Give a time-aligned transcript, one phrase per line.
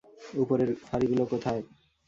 [0.41, 1.61] উত্তরের ফাঁড়িগুলো কোথায়?